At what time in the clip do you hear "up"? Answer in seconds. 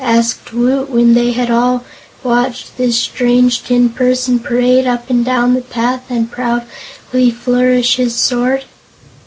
4.87-5.11